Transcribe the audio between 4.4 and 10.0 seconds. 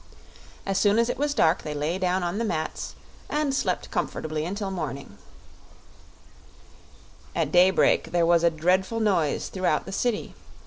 until morning. At daybreak there was a dreadful noise throughout the